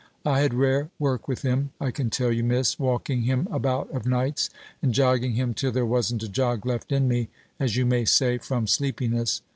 I 0.25 0.39
had 0.39 0.55
rare 0.55 0.89
work 0.97 1.27
with 1.27 1.43
him, 1.43 1.73
I 1.79 1.91
can 1.91 2.09
tell 2.09 2.31
you, 2.31 2.43
Miss, 2.43 2.79
walking 2.79 3.21
him 3.21 3.47
about 3.51 3.87
of 3.91 4.07
nights, 4.07 4.49
and 4.81 4.95
jogging 4.95 5.33
him 5.33 5.53
till 5.53 5.71
there 5.71 5.85
wasn't 5.85 6.23
a 6.23 6.27
jog 6.27 6.65
left 6.65 6.91
in 6.91 7.07
me, 7.07 7.29
as 7.59 7.75
you 7.75 7.85
may 7.85 8.05
say, 8.05 8.39
from 8.39 8.65
sleepiness. 8.65 9.43